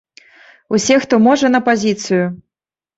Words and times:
Усе, 0.77 0.97
хто 1.05 1.21
можа, 1.27 1.53
на 1.59 1.63
пазіцыю! 1.71 2.23